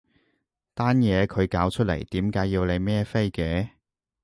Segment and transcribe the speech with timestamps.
[0.73, 3.69] 單嘢佢搞出嚟，點解要你孭飛嘅？